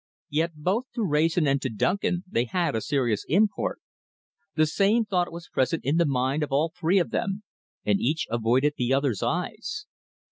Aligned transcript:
Yet 0.31 0.53
both 0.55 0.85
to 0.95 1.03
Wrayson 1.03 1.47
and 1.47 1.61
to 1.61 1.69
Duncan 1.69 2.23
they 2.27 2.45
had 2.45 2.75
a 2.75 2.81
serious 2.81 3.23
import. 3.29 3.79
The 4.55 4.65
same 4.65 5.05
thought 5.05 5.31
was 5.31 5.47
present 5.49 5.85
in 5.85 5.97
the 5.97 6.07
mind 6.07 6.41
of 6.41 6.51
all 6.51 6.69
three 6.75 6.97
of 6.97 7.11
them 7.11 7.43
and 7.85 7.99
each 7.99 8.25
avoided 8.31 8.73
the 8.77 8.95
others' 8.95 9.21
eyes. 9.21 9.85